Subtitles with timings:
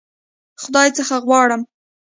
[0.61, 1.61] خدای څخه غواړم.